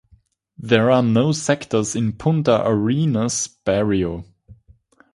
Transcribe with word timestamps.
There 0.57 0.89
are 0.89 1.03
no 1.03 1.31
sectors 1.31 1.95
in 1.95 2.13
Punta 2.13 2.63
Arenas 2.67 3.45
barrio. 3.47 4.25